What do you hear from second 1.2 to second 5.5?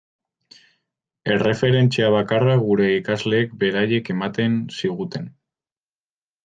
Erreferentzia bakarra gure ikasleek beraiek ematen ziguten.